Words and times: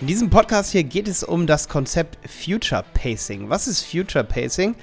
In 0.00 0.06
diesem 0.06 0.30
Podcast 0.30 0.72
hier 0.72 0.82
geht 0.82 1.08
es 1.08 1.22
um 1.22 1.46
das 1.46 1.68
Konzept 1.68 2.16
Future 2.26 2.82
Pacing. 2.94 3.50
Was 3.50 3.68
ist 3.68 3.82
Future 3.82 4.24
Pacing? 4.24 4.74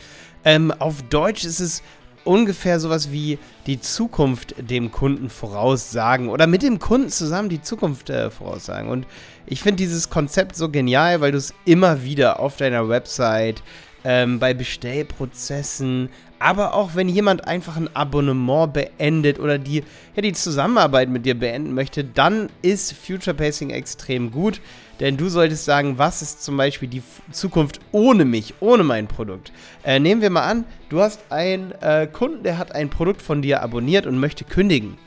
Ähm, 0.46 0.72
auf 0.72 1.02
Deutsch 1.10 1.44
ist 1.44 1.60
es 1.60 1.82
ungefähr 2.24 2.80
sowas 2.80 3.12
wie 3.12 3.40
die 3.66 3.82
Zukunft 3.82 4.54
dem 4.60 4.92
Kunden 4.92 5.32
voraussagen 5.32 6.30
oder 6.30 6.46
mit 6.46 6.62
dem 6.62 6.78
Kunden 6.78 7.10
zusammen 7.10 7.50
die 7.50 7.64
Zukunft 7.64 8.12
äh, 8.12 8.30
voraussagen. 8.30 8.90
Und 8.90 9.08
ich 9.48 9.64
finde 9.64 9.78
dieses 9.78 10.12
Konzept 10.12 10.56
so 10.56 10.70
genial, 10.70 11.20
weil 11.20 11.32
du 11.32 11.40
es 11.40 11.56
immer 11.66 12.04
wieder 12.04 12.40
auf 12.40 12.58
deiner 12.58 12.88
Website, 12.88 13.64
ähm, 14.04 14.38
bei 14.38 14.54
Bestellprozessen, 14.54 16.10
aber 16.40 16.74
auch 16.74 16.96
wenn 16.96 17.10
jemand 17.10 17.48
einfach 17.48 17.78
ein 17.78 17.96
Abonnement 17.96 18.74
beendet 18.74 19.40
oder 19.40 19.58
die, 19.58 19.84
ja, 20.16 20.22
die 20.22 20.34
Zusammenarbeit 20.34 21.10
mit 21.10 21.26
dir 21.26 21.38
beenden 21.38 21.74
möchte, 21.74 22.04
dann 22.04 22.50
ist 22.62 22.94
Future 22.94 23.36
Pacing 23.36 23.70
extrem 23.70 24.32
gut. 24.32 24.62
Denn 25.00 25.16
du 25.16 25.30
solltest 25.30 25.66
sagen, 25.66 25.98
was 25.98 26.22
ist 26.22 26.44
zum 26.44 26.58
Beispiel 26.58 26.90
die 26.90 27.04
Zukunft 27.32 27.80
ohne 27.92 28.26
mich, 28.26 28.56
ohne 28.60 28.84
mein 28.84 29.08
Produkt. 29.08 29.52
Äh, 29.84 30.00
nehmen 30.00 30.22
wir 30.22 30.32
mal 30.32 30.44
an, 30.44 30.66
du 30.90 31.02
hast 31.02 31.20
einen 31.30 31.72
äh, 31.82 32.08
Kunden, 32.08 32.44
der 32.44 32.58
hat 32.58 32.74
ein 32.74 32.90
Produkt 32.90 33.22
von 33.22 33.42
dir 33.42 33.62
abonniert 33.62 34.08
und 34.08 34.20
möchte 34.20 34.44
kündigen. 34.44 34.98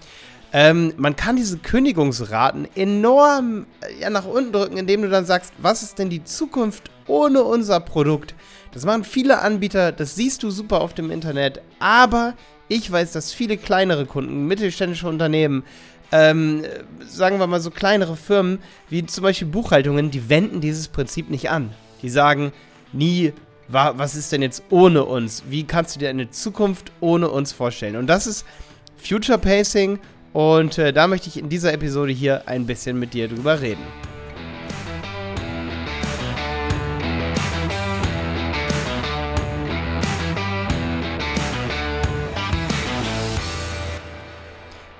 Ähm, 0.52 0.94
man 0.96 1.14
kann 1.14 1.36
diese 1.36 1.58
Kündigungsraten 1.58 2.68
enorm 2.74 3.66
äh, 4.00 4.10
nach 4.10 4.26
unten 4.26 4.52
drücken, 4.52 4.76
indem 4.76 5.02
du 5.02 5.08
dann 5.08 5.24
sagst, 5.24 5.52
was 5.58 5.82
ist 5.82 5.98
denn 5.98 6.10
die 6.10 6.24
Zukunft 6.24 6.90
ohne 7.06 7.44
unser 7.44 7.78
Produkt? 7.80 8.34
Das 8.72 8.84
machen 8.84 9.04
viele 9.04 9.40
Anbieter, 9.40 9.92
das 9.92 10.14
siehst 10.14 10.42
du 10.42 10.50
super 10.50 10.80
auf 10.80 10.94
dem 10.94 11.10
Internet, 11.10 11.60
aber 11.80 12.34
ich 12.68 12.90
weiß, 12.90 13.12
dass 13.12 13.32
viele 13.32 13.56
kleinere 13.56 14.06
Kunden, 14.06 14.46
mittelständische 14.46 15.08
Unternehmen, 15.08 15.64
ähm, 16.12 16.62
sagen 17.04 17.38
wir 17.38 17.46
mal 17.46 17.60
so 17.60 17.70
kleinere 17.70 18.16
Firmen, 18.16 18.60
wie 18.88 19.04
zum 19.06 19.22
Beispiel 19.22 19.48
Buchhaltungen, 19.48 20.10
die 20.10 20.28
wenden 20.28 20.60
dieses 20.60 20.88
Prinzip 20.88 21.30
nicht 21.30 21.50
an. 21.50 21.70
Die 22.02 22.10
sagen 22.10 22.52
nie, 22.92 23.32
was 23.68 24.16
ist 24.16 24.32
denn 24.32 24.42
jetzt 24.42 24.64
ohne 24.70 25.04
uns? 25.04 25.44
Wie 25.48 25.64
kannst 25.64 25.94
du 25.94 26.00
dir 26.00 26.10
eine 26.10 26.30
Zukunft 26.30 26.90
ohne 27.00 27.28
uns 27.28 27.52
vorstellen? 27.52 27.96
Und 27.96 28.08
das 28.08 28.26
ist 28.26 28.44
Future 28.96 29.38
Pacing 29.38 29.98
und 30.32 30.78
äh, 30.78 30.92
da 30.92 31.06
möchte 31.06 31.28
ich 31.28 31.38
in 31.38 31.48
dieser 31.48 31.72
Episode 31.72 32.12
hier 32.12 32.48
ein 32.48 32.66
bisschen 32.66 32.98
mit 32.98 33.14
dir 33.14 33.28
drüber 33.28 33.60
reden. 33.60 33.82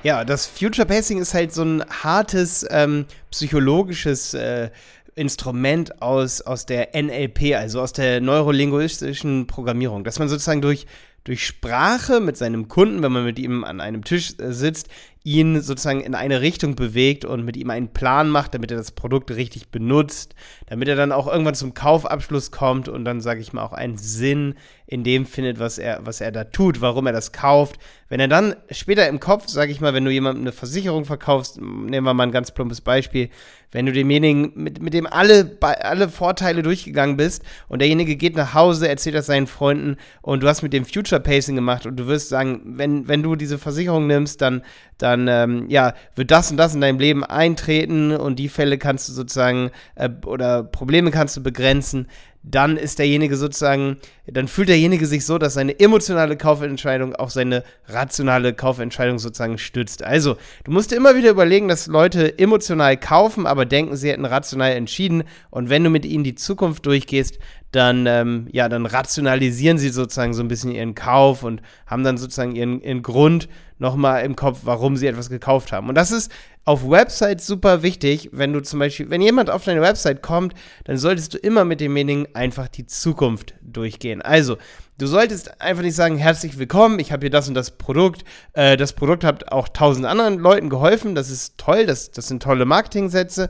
Ja, 0.02 0.24
das 0.24 0.46
Future 0.46 0.86
Pacing 0.86 1.20
ist 1.20 1.34
halt 1.34 1.52
so 1.52 1.62
ein 1.62 1.84
hartes 1.90 2.66
ähm, 2.70 3.04
psychologisches 3.30 4.32
äh, 4.32 4.70
Instrument 5.14 6.00
aus, 6.00 6.40
aus 6.40 6.64
der 6.64 6.90
NLP, 6.94 7.54
also 7.54 7.82
aus 7.82 7.92
der 7.92 8.22
neurolinguistischen 8.22 9.46
Programmierung, 9.46 10.02
dass 10.02 10.18
man 10.18 10.30
sozusagen 10.30 10.62
durch, 10.62 10.86
durch 11.24 11.46
Sprache 11.46 12.20
mit 12.20 12.36
seinem 12.36 12.68
Kunden, 12.68 13.02
wenn 13.02 13.12
man 13.12 13.24
mit 13.24 13.38
ihm 13.38 13.64
an 13.64 13.80
einem 13.80 14.04
Tisch 14.04 14.34
äh, 14.38 14.52
sitzt, 14.52 14.88
ihn 15.22 15.60
sozusagen 15.60 16.00
in 16.00 16.14
eine 16.14 16.40
Richtung 16.40 16.76
bewegt 16.76 17.26
und 17.26 17.44
mit 17.44 17.56
ihm 17.56 17.68
einen 17.68 17.88
Plan 17.88 18.30
macht, 18.30 18.54
damit 18.54 18.70
er 18.70 18.78
das 18.78 18.92
Produkt 18.92 19.30
richtig 19.30 19.68
benutzt, 19.68 20.34
damit 20.66 20.88
er 20.88 20.96
dann 20.96 21.12
auch 21.12 21.26
irgendwann 21.26 21.54
zum 21.54 21.74
Kaufabschluss 21.74 22.50
kommt 22.50 22.88
und 22.88 23.04
dann, 23.04 23.20
sage 23.20 23.40
ich 23.40 23.52
mal, 23.52 23.62
auch 23.62 23.74
einen 23.74 23.98
Sinn 23.98 24.54
in 24.86 25.04
dem 25.04 25.26
findet, 25.26 25.58
was 25.58 25.78
er, 25.78 26.00
was 26.04 26.22
er 26.22 26.32
da 26.32 26.44
tut, 26.44 26.80
warum 26.80 27.06
er 27.06 27.12
das 27.12 27.32
kauft. 27.32 27.78
Wenn 28.08 28.18
er 28.18 28.28
dann 28.28 28.56
später 28.70 29.06
im 29.08 29.20
Kopf, 29.20 29.46
sage 29.46 29.72
ich 29.72 29.80
mal, 29.80 29.92
wenn 29.92 30.04
du 30.04 30.10
jemandem 30.10 30.44
eine 30.44 30.52
Versicherung 30.52 31.04
verkaufst, 31.04 31.60
nehmen 31.60 32.06
wir 32.06 32.14
mal 32.14 32.24
ein 32.24 32.32
ganz 32.32 32.50
plumpes 32.50 32.80
Beispiel, 32.80 33.28
wenn 33.72 33.86
du 33.86 33.92
demjenigen, 33.92 34.52
mit, 34.56 34.82
mit 34.82 34.94
dem 34.94 35.06
alle, 35.06 35.58
alle 35.60 36.08
Vorteile 36.08 36.62
durchgegangen 36.62 37.16
bist 37.16 37.42
und 37.68 37.80
derjenige 37.80 38.16
geht 38.16 38.36
nach 38.36 38.54
Hause, 38.54 38.88
erzählt 38.88 39.14
das 39.14 39.26
seinen 39.26 39.46
Freunden 39.46 39.96
und 40.22 40.42
du 40.42 40.48
hast 40.48 40.62
mit 40.62 40.72
dem 40.72 40.84
Future 40.84 41.09
Pacing 41.18 41.56
gemacht 41.56 41.86
und 41.86 41.96
du 41.96 42.06
wirst 42.06 42.28
sagen, 42.28 42.60
wenn, 42.64 43.08
wenn 43.08 43.22
du 43.22 43.34
diese 43.34 43.58
Versicherung 43.58 44.06
nimmst, 44.06 44.40
dann 44.40 44.62
dann 44.98 45.28
ähm, 45.28 45.64
ja, 45.68 45.94
wird 46.14 46.30
das 46.30 46.50
und 46.50 46.56
das 46.56 46.74
in 46.74 46.80
deinem 46.80 46.98
Leben 46.98 47.24
eintreten 47.24 48.12
und 48.12 48.38
die 48.38 48.48
Fälle 48.48 48.78
kannst 48.78 49.08
du 49.08 49.12
sozusagen 49.12 49.70
äh, 49.94 50.10
oder 50.26 50.62
Probleme 50.62 51.10
kannst 51.10 51.36
du 51.36 51.42
begrenzen, 51.42 52.06
dann 52.42 52.78
ist 52.78 52.98
derjenige 52.98 53.36
sozusagen, 53.36 53.98
dann 54.26 54.48
fühlt 54.48 54.70
derjenige 54.70 55.06
sich 55.06 55.26
so, 55.26 55.36
dass 55.36 55.54
seine 55.54 55.78
emotionale 55.78 56.38
Kaufentscheidung 56.38 57.14
auch 57.14 57.28
seine 57.28 57.64
rationale 57.86 58.54
Kaufentscheidung 58.54 59.18
sozusagen 59.18 59.58
stützt. 59.58 60.02
Also, 60.02 60.36
du 60.64 60.70
musst 60.70 60.90
dir 60.90 60.96
immer 60.96 61.16
wieder 61.16 61.30
überlegen, 61.30 61.68
dass 61.68 61.86
Leute 61.86 62.38
emotional 62.38 62.96
kaufen, 62.96 63.46
aber 63.46 63.66
denken, 63.66 63.94
sie 63.96 64.08
hätten 64.08 64.24
rational 64.24 64.72
entschieden. 64.72 65.24
Und 65.50 65.68
wenn 65.68 65.84
du 65.84 65.90
mit 65.90 66.06
ihnen 66.06 66.24
die 66.24 66.34
Zukunft 66.34 66.86
durchgehst, 66.86 67.38
dann, 67.72 68.06
ähm, 68.06 68.48
ja, 68.52 68.68
dann 68.68 68.86
rationalisieren 68.86 69.78
sie 69.78 69.90
sozusagen 69.90 70.34
so 70.34 70.42
ein 70.42 70.48
bisschen 70.48 70.72
ihren 70.72 70.94
Kauf 70.94 71.42
und 71.42 71.62
haben 71.86 72.02
dann 72.02 72.18
sozusagen 72.18 72.56
ihren, 72.56 72.80
ihren 72.82 73.02
Grund 73.02 73.48
nochmal 73.78 74.24
im 74.24 74.36
Kopf, 74.36 74.60
warum 74.64 74.96
sie 74.96 75.06
etwas 75.06 75.30
gekauft 75.30 75.72
haben. 75.72 75.88
Und 75.88 75.94
das 75.94 76.10
ist 76.10 76.30
auf 76.64 76.88
Websites 76.88 77.46
super 77.46 77.82
wichtig, 77.82 78.28
wenn 78.32 78.52
du 78.52 78.60
zum 78.60 78.78
Beispiel, 78.78 79.08
wenn 79.08 79.22
jemand 79.22 79.50
auf 79.50 79.64
deine 79.64 79.80
Website 79.80 80.22
kommt, 80.22 80.54
dann 80.84 80.98
solltest 80.98 81.34
du 81.34 81.38
immer 81.38 81.64
mit 81.64 81.80
demjenigen 81.80 82.26
einfach 82.34 82.68
die 82.68 82.86
Zukunft 82.86 83.54
durchgehen. 83.62 84.20
Also, 84.20 84.58
du 84.98 85.06
solltest 85.06 85.60
einfach 85.60 85.82
nicht 85.82 85.96
sagen, 85.96 86.18
herzlich 86.18 86.58
willkommen, 86.58 86.98
ich 86.98 87.12
habe 87.12 87.22
hier 87.22 87.30
das 87.30 87.48
und 87.48 87.54
das 87.54 87.70
Produkt. 87.70 88.24
Äh, 88.52 88.76
das 88.76 88.92
Produkt 88.92 89.24
hat 89.24 89.50
auch 89.50 89.68
tausend 89.68 90.06
anderen 90.06 90.38
Leuten 90.38 90.68
geholfen, 90.68 91.14
das 91.14 91.30
ist 91.30 91.56
toll, 91.56 91.86
das, 91.86 92.10
das 92.10 92.28
sind 92.28 92.42
tolle 92.42 92.66
Marketingsätze. 92.66 93.48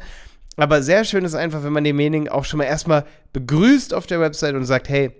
Aber 0.61 0.83
sehr 0.83 1.05
schön 1.05 1.25
ist 1.25 1.35
einfach, 1.35 1.63
wenn 1.63 1.73
man 1.73 1.85
denjenigen 1.85 2.29
auch 2.29 2.45
schon 2.45 2.59
mal 2.59 2.65
erstmal 2.65 3.07
begrüßt 3.33 3.95
auf 3.95 4.07
der 4.07 4.21
Website 4.21 4.55
und 4.55 4.67
sagt, 4.67 4.91
hey, 4.91 5.11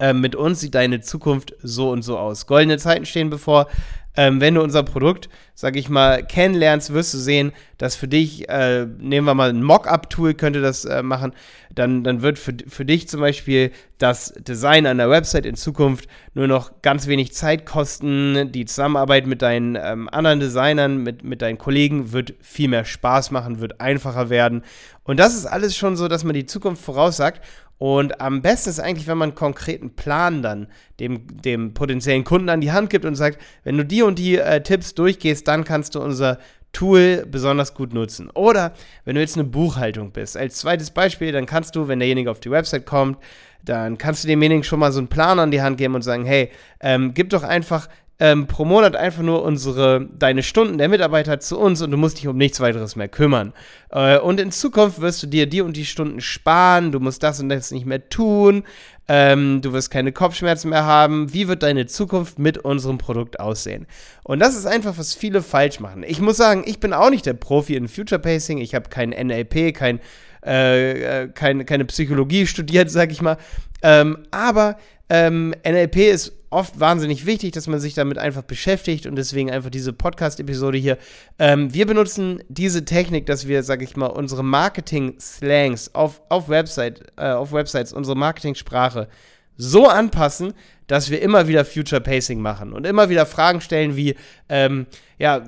äh, 0.00 0.12
mit 0.12 0.34
uns 0.34 0.58
sieht 0.58 0.74
deine 0.74 1.00
Zukunft 1.00 1.54
so 1.62 1.90
und 1.90 2.02
so 2.02 2.18
aus. 2.18 2.48
Goldene 2.48 2.76
Zeiten 2.78 3.06
stehen 3.06 3.30
bevor. 3.30 3.68
Ähm, 4.18 4.40
wenn 4.40 4.56
du 4.56 4.62
unser 4.62 4.82
Produkt, 4.82 5.28
sag 5.54 5.76
ich 5.76 5.88
mal, 5.88 6.24
kennenlernst, 6.26 6.92
wirst 6.92 7.14
du 7.14 7.18
sehen, 7.18 7.52
dass 7.76 7.94
für 7.94 8.08
dich, 8.08 8.48
äh, 8.48 8.84
nehmen 8.84 9.28
wir 9.28 9.34
mal 9.34 9.50
ein 9.50 9.62
Mockup-Tool, 9.62 10.34
könnte 10.34 10.60
das 10.60 10.84
äh, 10.84 11.04
machen, 11.04 11.32
dann, 11.72 12.02
dann 12.02 12.20
wird 12.20 12.36
für, 12.40 12.52
für 12.66 12.84
dich 12.84 13.08
zum 13.08 13.20
Beispiel 13.20 13.70
das 13.98 14.34
Design 14.36 14.86
einer 14.86 15.08
Website 15.08 15.46
in 15.46 15.54
Zukunft 15.54 16.08
nur 16.34 16.48
noch 16.48 16.82
ganz 16.82 17.06
wenig 17.06 17.32
Zeit 17.32 17.64
kosten. 17.64 18.50
Die 18.50 18.64
Zusammenarbeit 18.64 19.28
mit 19.28 19.40
deinen 19.40 19.78
ähm, 19.80 20.08
anderen 20.08 20.40
Designern, 20.40 21.04
mit, 21.04 21.22
mit 21.22 21.40
deinen 21.40 21.58
Kollegen 21.58 22.10
wird 22.10 22.34
viel 22.40 22.66
mehr 22.66 22.84
Spaß 22.84 23.30
machen, 23.30 23.60
wird 23.60 23.80
einfacher 23.80 24.30
werden. 24.30 24.64
Und 25.04 25.20
das 25.20 25.36
ist 25.36 25.46
alles 25.46 25.76
schon 25.76 25.96
so, 25.96 26.08
dass 26.08 26.24
man 26.24 26.34
die 26.34 26.46
Zukunft 26.46 26.84
voraussagt. 26.84 27.40
Und 27.78 28.20
am 28.20 28.42
besten 28.42 28.70
ist 28.70 28.80
eigentlich, 28.80 29.06
wenn 29.06 29.18
man 29.18 29.30
einen 29.30 29.36
konkreten 29.36 29.94
Plan 29.94 30.42
dann 30.42 30.66
dem, 30.98 31.40
dem 31.42 31.74
potenziellen 31.74 32.24
Kunden 32.24 32.48
an 32.48 32.60
die 32.60 32.72
Hand 32.72 32.90
gibt 32.90 33.04
und 33.04 33.14
sagt, 33.14 33.40
wenn 33.62 33.76
du 33.76 33.84
die 33.84 34.02
und 34.02 34.18
die 34.18 34.36
äh, 34.36 34.62
Tipps 34.62 34.94
durchgehst, 34.94 35.46
dann 35.46 35.64
kannst 35.64 35.94
du 35.94 36.00
unser 36.00 36.38
Tool 36.72 37.24
besonders 37.30 37.74
gut 37.74 37.94
nutzen. 37.94 38.30
Oder 38.30 38.74
wenn 39.04 39.14
du 39.14 39.20
jetzt 39.20 39.36
eine 39.36 39.44
Buchhaltung 39.44 40.10
bist, 40.10 40.36
als 40.36 40.56
zweites 40.56 40.90
Beispiel, 40.90 41.32
dann 41.32 41.46
kannst 41.46 41.76
du, 41.76 41.88
wenn 41.88 42.00
derjenige 42.00 42.30
auf 42.30 42.40
die 42.40 42.50
Website 42.50 42.84
kommt, 42.84 43.18
dann 43.64 43.96
kannst 43.96 44.24
du 44.24 44.28
demjenigen 44.28 44.64
schon 44.64 44.80
mal 44.80 44.92
so 44.92 44.98
einen 44.98 45.08
Plan 45.08 45.38
an 45.38 45.50
die 45.50 45.62
Hand 45.62 45.78
geben 45.78 45.94
und 45.94 46.02
sagen, 46.02 46.24
hey, 46.24 46.50
ähm, 46.80 47.14
gib 47.14 47.30
doch 47.30 47.42
einfach 47.42 47.88
ähm, 48.20 48.48
pro 48.48 48.64
Monat 48.64 48.96
einfach 48.96 49.22
nur 49.22 49.42
unsere, 49.44 50.08
deine 50.18 50.42
Stunden 50.42 50.78
der 50.78 50.88
Mitarbeiter 50.88 51.38
zu 51.38 51.58
uns 51.58 51.82
und 51.82 51.92
du 51.92 51.96
musst 51.96 52.18
dich 52.18 52.26
um 52.26 52.36
nichts 52.36 52.58
weiteres 52.58 52.96
mehr 52.96 53.08
kümmern. 53.08 53.52
Äh, 53.90 54.18
und 54.18 54.40
in 54.40 54.50
Zukunft 54.50 55.00
wirst 55.00 55.22
du 55.22 55.28
dir 55.28 55.46
die 55.46 55.60
und 55.60 55.76
die 55.76 55.86
Stunden 55.86 56.20
sparen, 56.20 56.90
du 56.90 56.98
musst 56.98 57.22
das 57.22 57.40
und 57.40 57.48
das 57.48 57.70
nicht 57.70 57.86
mehr 57.86 58.08
tun, 58.08 58.64
ähm, 59.06 59.60
du 59.62 59.72
wirst 59.72 59.90
keine 59.90 60.10
Kopfschmerzen 60.10 60.70
mehr 60.70 60.84
haben. 60.84 61.32
Wie 61.32 61.46
wird 61.46 61.62
deine 61.62 61.86
Zukunft 61.86 62.40
mit 62.40 62.58
unserem 62.58 62.98
Produkt 62.98 63.38
aussehen? 63.38 63.86
Und 64.24 64.40
das 64.40 64.56
ist 64.56 64.66
einfach, 64.66 64.98
was 64.98 65.14
viele 65.14 65.40
falsch 65.40 65.78
machen. 65.78 66.02
Ich 66.02 66.20
muss 66.20 66.36
sagen, 66.36 66.64
ich 66.66 66.80
bin 66.80 66.92
auch 66.92 67.10
nicht 67.10 67.24
der 67.24 67.34
Profi 67.34 67.76
in 67.76 67.86
Future 67.86 68.20
Pacing, 68.20 68.58
ich 68.58 68.74
habe 68.74 68.88
kein 68.90 69.10
NLP, 69.10 69.72
kein, 69.72 70.00
äh, 70.44 71.22
äh, 71.22 71.28
kein, 71.28 71.64
keine 71.66 71.84
Psychologie 71.84 72.48
studiert, 72.48 72.90
sag 72.90 73.12
ich 73.12 73.22
mal. 73.22 73.38
Ähm, 73.80 74.24
aber 74.32 74.76
ähm, 75.10 75.54
NLP 75.66 75.96
ist 75.96 76.32
oft 76.50 76.80
wahnsinnig 76.80 77.26
wichtig, 77.26 77.52
dass 77.52 77.66
man 77.66 77.80
sich 77.80 77.94
damit 77.94 78.18
einfach 78.18 78.42
beschäftigt 78.42 79.06
und 79.06 79.16
deswegen 79.16 79.50
einfach 79.50 79.70
diese 79.70 79.92
Podcast-Episode 79.92 80.78
hier. 80.78 80.98
Ähm, 81.38 81.72
wir 81.74 81.86
benutzen 81.86 82.42
diese 82.48 82.84
Technik, 82.84 83.26
dass 83.26 83.46
wir, 83.46 83.62
sag 83.62 83.82
ich 83.82 83.96
mal, 83.96 84.06
unsere 84.06 84.42
Marketing-Slangs 84.42 85.94
auf, 85.94 86.22
auf, 86.28 86.48
Website, 86.48 87.12
äh, 87.16 87.30
auf 87.30 87.52
Websites, 87.52 87.92
unsere 87.92 88.16
Marketing-Sprache 88.16 89.08
so 89.56 89.88
anpassen, 89.88 90.54
dass 90.86 91.10
wir 91.10 91.20
immer 91.20 91.48
wieder 91.48 91.64
Future 91.64 92.00
Pacing 92.00 92.40
machen 92.40 92.72
und 92.72 92.86
immer 92.86 93.10
wieder 93.10 93.26
Fragen 93.26 93.60
stellen 93.60 93.96
wie, 93.96 94.14
ähm, 94.48 94.86
ja, 95.18 95.42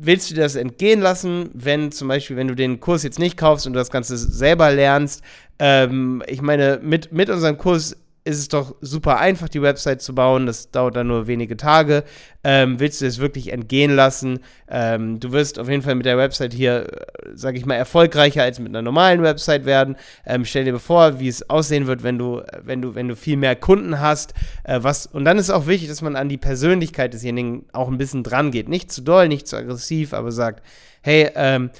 willst 0.00 0.30
du 0.30 0.34
das 0.34 0.56
entgehen 0.56 1.00
lassen, 1.00 1.50
wenn 1.52 1.92
zum 1.92 2.08
Beispiel, 2.08 2.36
wenn 2.36 2.48
du 2.48 2.54
den 2.54 2.80
Kurs 2.80 3.02
jetzt 3.02 3.18
nicht 3.18 3.36
kaufst 3.36 3.66
und 3.66 3.74
das 3.74 3.90
Ganze 3.90 4.16
selber 4.16 4.70
lernst? 4.70 5.22
Ähm, 5.58 6.22
ich 6.26 6.40
meine, 6.40 6.80
mit, 6.82 7.12
mit 7.12 7.28
unserem 7.28 7.58
Kurs 7.58 7.96
ist 8.30 8.38
es 8.38 8.48
doch 8.48 8.74
super 8.80 9.18
einfach, 9.18 9.48
die 9.48 9.60
Website 9.60 10.00
zu 10.00 10.14
bauen. 10.14 10.46
Das 10.46 10.70
dauert 10.70 10.96
dann 10.96 11.08
nur 11.08 11.26
wenige 11.26 11.56
Tage. 11.56 12.04
Ähm, 12.42 12.80
willst 12.80 13.00
du 13.00 13.06
es 13.06 13.18
wirklich 13.18 13.52
entgehen 13.52 13.94
lassen? 13.94 14.38
Ähm, 14.68 15.20
du 15.20 15.32
wirst 15.32 15.58
auf 15.58 15.68
jeden 15.68 15.82
Fall 15.82 15.96
mit 15.96 16.06
der 16.06 16.16
Website 16.16 16.54
hier, 16.54 16.86
äh, 16.86 17.06
sage 17.34 17.58
ich 17.58 17.66
mal, 17.66 17.74
erfolgreicher 17.74 18.42
als 18.42 18.58
mit 18.58 18.68
einer 18.68 18.82
normalen 18.82 19.22
Website 19.22 19.66
werden. 19.66 19.96
Ähm, 20.24 20.44
stell 20.44 20.64
dir 20.64 20.78
vor, 20.78 21.20
wie 21.20 21.28
es 21.28 21.50
aussehen 21.50 21.86
wird, 21.86 22.02
wenn 22.02 22.18
du, 22.18 22.42
wenn 22.62 22.80
du, 22.80 22.94
wenn 22.94 23.08
du 23.08 23.16
viel 23.16 23.36
mehr 23.36 23.56
Kunden 23.56 24.00
hast. 24.00 24.32
Äh, 24.64 24.78
was, 24.82 25.06
und 25.06 25.24
dann 25.24 25.38
ist 25.38 25.50
auch 25.50 25.66
wichtig, 25.66 25.88
dass 25.88 26.00
man 26.00 26.16
an 26.16 26.28
die 26.28 26.38
Persönlichkeit 26.38 27.12
desjenigen 27.12 27.66
auch 27.72 27.88
ein 27.88 27.98
bisschen 27.98 28.22
dran 28.22 28.50
geht. 28.50 28.68
Nicht 28.68 28.92
zu 28.92 29.02
doll, 29.02 29.28
nicht 29.28 29.48
zu 29.48 29.56
aggressiv, 29.56 30.14
aber 30.14 30.32
sagt, 30.32 30.62
hey, 31.02 31.30
ähm, 31.34 31.70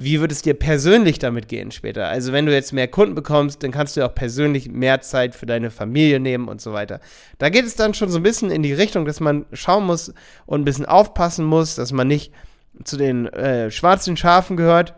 wie 0.00 0.20
wird 0.20 0.30
es 0.30 0.42
dir 0.42 0.54
persönlich 0.54 1.18
damit 1.18 1.48
gehen 1.48 1.72
später? 1.72 2.06
Also 2.06 2.32
wenn 2.32 2.46
du 2.46 2.52
jetzt 2.52 2.72
mehr 2.72 2.86
Kunden 2.86 3.16
bekommst, 3.16 3.64
dann 3.64 3.72
kannst 3.72 3.96
du 3.96 4.06
auch 4.06 4.14
persönlich 4.14 4.70
mehr 4.70 5.00
Zeit 5.00 5.34
für 5.34 5.44
deine 5.44 5.72
Familie 5.72 6.20
nehmen 6.20 6.46
und 6.46 6.60
so 6.60 6.72
weiter. 6.72 7.00
Da 7.38 7.48
geht 7.48 7.64
es 7.64 7.74
dann 7.74 7.94
schon 7.94 8.08
so 8.08 8.20
ein 8.20 8.22
bisschen 8.22 8.52
in 8.52 8.62
die 8.62 8.72
Richtung, 8.72 9.06
dass 9.06 9.18
man 9.18 9.44
schauen 9.52 9.86
muss 9.86 10.14
und 10.46 10.60
ein 10.60 10.64
bisschen 10.64 10.86
aufpassen 10.86 11.44
muss, 11.44 11.74
dass 11.74 11.90
man 11.90 12.06
nicht 12.06 12.32
zu 12.84 12.96
den 12.96 13.26
äh, 13.26 13.72
schwarzen 13.72 14.16
Schafen 14.16 14.56
gehört 14.56 14.94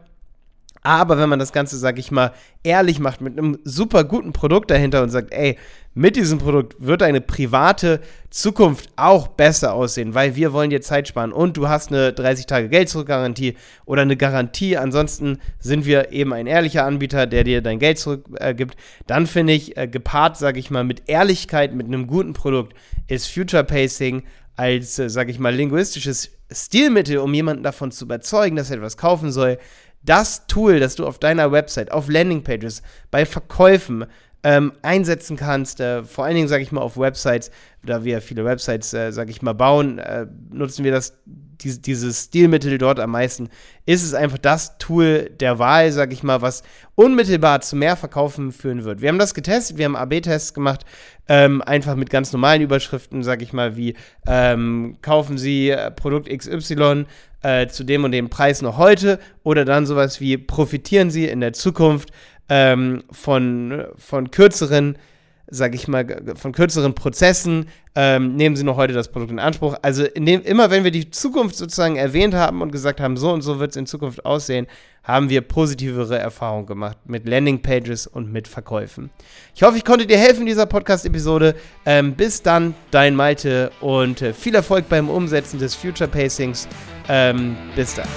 aber 0.82 1.18
wenn 1.18 1.28
man 1.28 1.38
das 1.38 1.52
Ganze, 1.52 1.76
sag 1.76 1.98
ich 1.98 2.10
mal, 2.10 2.32
ehrlich 2.62 3.00
macht, 3.00 3.20
mit 3.20 3.38
einem 3.38 3.58
super 3.64 4.04
guten 4.04 4.32
Produkt 4.32 4.70
dahinter 4.70 5.02
und 5.02 5.10
sagt, 5.10 5.32
ey, 5.32 5.58
mit 5.92 6.16
diesem 6.16 6.38
Produkt 6.38 6.76
wird 6.78 7.00
deine 7.00 7.20
private 7.20 8.00
Zukunft 8.30 8.90
auch 8.94 9.26
besser 9.28 9.74
aussehen, 9.74 10.14
weil 10.14 10.36
wir 10.36 10.52
wollen 10.52 10.70
dir 10.70 10.80
Zeit 10.80 11.08
sparen 11.08 11.32
und 11.32 11.56
du 11.56 11.68
hast 11.68 11.90
eine 11.90 12.12
30 12.12 12.46
Tage 12.46 12.68
Geld 12.68 12.88
zurück-Garantie 12.88 13.56
oder 13.86 14.02
eine 14.02 14.16
Garantie. 14.16 14.76
Ansonsten 14.76 15.38
sind 15.58 15.84
wir 15.84 16.12
eben 16.12 16.32
ein 16.32 16.46
ehrlicher 16.46 16.86
Anbieter, 16.86 17.26
der 17.26 17.42
dir 17.42 17.60
dein 17.60 17.80
Geld 17.80 17.98
zurückgibt. 17.98 18.74
Äh, 18.74 18.78
dann 19.06 19.26
finde 19.26 19.52
ich, 19.52 19.76
äh, 19.76 19.88
gepaart, 19.88 20.38
sag 20.38 20.56
ich 20.56 20.70
mal, 20.70 20.84
mit 20.84 21.08
Ehrlichkeit, 21.08 21.74
mit 21.74 21.88
einem 21.88 22.06
guten 22.06 22.32
Produkt, 22.32 22.74
ist 23.08 23.26
Future 23.26 23.64
Pacing 23.64 24.22
als, 24.54 24.98
äh, 24.98 25.10
sag 25.10 25.28
ich 25.28 25.40
mal, 25.40 25.54
linguistisches 25.54 26.30
Stilmittel, 26.52 27.18
um 27.18 27.34
jemanden 27.34 27.62
davon 27.62 27.90
zu 27.90 28.04
überzeugen, 28.04 28.56
dass 28.56 28.70
er 28.70 28.76
etwas 28.76 28.96
kaufen 28.96 29.32
soll, 29.32 29.58
das 30.02 30.46
Tool, 30.46 30.80
das 30.80 30.96
du 30.96 31.06
auf 31.06 31.18
deiner 31.18 31.52
Website, 31.52 31.92
auf 31.92 32.08
Landingpages, 32.08 32.82
bei 33.10 33.26
Verkäufen 33.26 34.06
ähm, 34.42 34.72
einsetzen 34.82 35.36
kannst, 35.36 35.80
äh, 35.80 36.02
vor 36.02 36.24
allen 36.24 36.34
Dingen, 36.34 36.48
sage 36.48 36.62
ich 36.62 36.72
mal, 36.72 36.80
auf 36.80 36.96
Websites, 36.96 37.50
da 37.84 38.04
wir 38.04 38.20
viele 38.22 38.44
Websites, 38.44 38.92
äh, 38.94 39.12
sage 39.12 39.30
ich 39.30 39.42
mal, 39.42 39.52
bauen, 39.52 39.98
äh, 39.98 40.26
nutzen 40.50 40.84
wir 40.84 40.92
das, 40.92 41.18
die, 41.26 41.80
dieses 41.80 42.24
Stilmittel 42.24 42.78
dort 42.78 43.00
am 43.00 43.10
meisten, 43.10 43.50
ist 43.84 44.02
es 44.02 44.14
einfach 44.14 44.38
das 44.38 44.78
Tool 44.78 45.30
der 45.40 45.58
Wahl, 45.58 45.92
sage 45.92 46.14
ich 46.14 46.22
mal, 46.22 46.40
was 46.40 46.62
unmittelbar 46.94 47.60
zu 47.60 47.76
mehr 47.76 47.96
Verkaufen 47.96 48.52
führen 48.52 48.84
wird. 48.84 49.02
Wir 49.02 49.10
haben 49.10 49.18
das 49.18 49.34
getestet, 49.34 49.76
wir 49.76 49.84
haben 49.84 49.96
AB-Tests 49.96 50.54
gemacht, 50.54 50.86
ähm, 51.28 51.60
einfach 51.62 51.96
mit 51.96 52.08
ganz 52.08 52.32
normalen 52.32 52.62
Überschriften, 52.62 53.22
sage 53.22 53.44
ich 53.44 53.52
mal, 53.52 53.76
wie 53.76 53.94
ähm, 54.26 54.96
kaufen 55.02 55.36
Sie 55.36 55.70
äh, 55.70 55.90
Produkt 55.90 56.28
XY, 56.28 57.04
äh, 57.42 57.68
zu 57.68 57.84
dem 57.84 58.04
und 58.04 58.12
dem 58.12 58.30
Preis 58.30 58.62
noch 58.62 58.78
heute 58.78 59.18
oder 59.42 59.64
dann 59.64 59.86
sowas 59.86 60.20
wie 60.20 60.36
profitieren 60.38 61.10
Sie 61.10 61.26
in 61.26 61.40
der 61.40 61.52
Zukunft 61.52 62.10
ähm, 62.50 63.04
von, 63.10 63.84
von 63.96 64.30
kürzeren, 64.30 64.98
sage 65.46 65.76
ich 65.76 65.88
mal, 65.88 66.04
von 66.34 66.52
kürzeren 66.52 66.94
Prozessen, 66.94 67.66
ähm, 67.94 68.36
nehmen 68.36 68.56
Sie 68.56 68.64
noch 68.64 68.76
heute 68.76 68.92
das 68.92 69.08
Produkt 69.08 69.30
in 69.32 69.38
Anspruch. 69.38 69.76
Also 69.82 70.04
dem, 70.16 70.42
immer 70.42 70.70
wenn 70.70 70.84
wir 70.84 70.90
die 70.90 71.10
Zukunft 71.10 71.56
sozusagen 71.56 71.96
erwähnt 71.96 72.34
haben 72.34 72.60
und 72.60 72.70
gesagt 72.70 73.00
haben, 73.00 73.16
so 73.16 73.32
und 73.32 73.42
so 73.42 73.58
wird 73.58 73.70
es 73.70 73.76
in 73.76 73.86
Zukunft 73.86 74.24
aussehen, 74.24 74.66
haben 75.02 75.30
wir 75.30 75.40
positivere 75.40 76.18
Erfahrungen 76.18 76.66
gemacht 76.66 76.98
mit 77.06 77.26
Landingpages 77.26 78.06
und 78.06 78.30
mit 78.30 78.46
Verkäufen. 78.46 79.10
Ich 79.54 79.62
hoffe, 79.62 79.78
ich 79.78 79.84
konnte 79.84 80.06
dir 80.06 80.18
helfen 80.18 80.40
in 80.40 80.46
dieser 80.46 80.66
Podcast-Episode. 80.66 81.54
Ähm, 81.86 82.14
bis 82.14 82.42
dann, 82.42 82.74
dein 82.90 83.14
Malte 83.14 83.70
und 83.80 84.22
äh, 84.22 84.32
viel 84.32 84.54
Erfolg 84.54 84.88
beim 84.88 85.08
Umsetzen 85.08 85.58
des 85.58 85.74
Future 85.74 86.08
Pacings. 86.08 86.68
Ähm, 87.08 87.56
bis 87.74 87.94
dann. 87.94 88.08